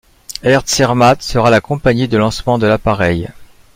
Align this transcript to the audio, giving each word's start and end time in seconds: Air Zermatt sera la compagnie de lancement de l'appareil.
Air 0.41 0.63
Zermatt 0.65 1.21
sera 1.21 1.51
la 1.51 1.61
compagnie 1.61 2.07
de 2.07 2.17
lancement 2.17 2.57
de 2.57 2.65
l'appareil. 2.65 3.29